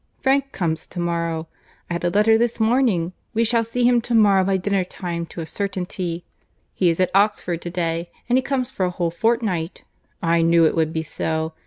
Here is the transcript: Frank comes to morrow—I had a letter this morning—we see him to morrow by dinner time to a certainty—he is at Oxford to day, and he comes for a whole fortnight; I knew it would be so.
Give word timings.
Frank 0.19 0.51
comes 0.51 0.87
to 0.87 0.99
morrow—I 0.99 1.93
had 1.93 2.03
a 2.03 2.09
letter 2.09 2.35
this 2.35 2.59
morning—we 2.59 3.45
see 3.45 3.83
him 3.85 4.01
to 4.01 4.15
morrow 4.15 4.43
by 4.43 4.57
dinner 4.57 4.83
time 4.83 5.27
to 5.27 5.41
a 5.41 5.45
certainty—he 5.45 6.89
is 6.89 6.99
at 6.99 7.11
Oxford 7.13 7.61
to 7.61 7.69
day, 7.69 8.09
and 8.27 8.35
he 8.35 8.41
comes 8.41 8.71
for 8.71 8.83
a 8.83 8.89
whole 8.89 9.11
fortnight; 9.11 9.83
I 10.19 10.41
knew 10.41 10.65
it 10.65 10.75
would 10.75 10.91
be 10.91 11.03
so. 11.03 11.53